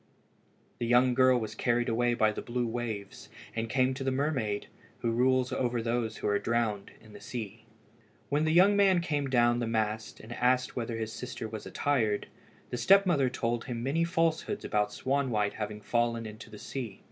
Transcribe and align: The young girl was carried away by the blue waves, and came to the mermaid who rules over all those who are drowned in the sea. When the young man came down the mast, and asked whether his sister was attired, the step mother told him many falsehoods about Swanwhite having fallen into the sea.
The 0.79 0.87
young 0.87 1.13
girl 1.13 1.39
was 1.39 1.53
carried 1.53 1.87
away 1.87 2.15
by 2.15 2.31
the 2.31 2.41
blue 2.41 2.65
waves, 2.65 3.29
and 3.55 3.69
came 3.69 3.93
to 3.93 4.03
the 4.03 4.09
mermaid 4.09 4.65
who 5.01 5.11
rules 5.11 5.53
over 5.53 5.77
all 5.77 5.83
those 5.83 6.17
who 6.17 6.27
are 6.27 6.39
drowned 6.39 6.89
in 6.99 7.13
the 7.13 7.21
sea. 7.21 7.65
When 8.29 8.43
the 8.43 8.51
young 8.51 8.75
man 8.75 8.99
came 9.01 9.29
down 9.29 9.59
the 9.59 9.67
mast, 9.67 10.19
and 10.19 10.33
asked 10.33 10.75
whether 10.75 10.97
his 10.97 11.13
sister 11.13 11.47
was 11.47 11.67
attired, 11.67 12.25
the 12.71 12.77
step 12.77 13.05
mother 13.05 13.29
told 13.29 13.65
him 13.65 13.83
many 13.83 14.03
falsehoods 14.03 14.65
about 14.65 14.89
Swanwhite 14.91 15.53
having 15.53 15.81
fallen 15.81 16.25
into 16.25 16.49
the 16.49 16.57
sea. 16.57 16.99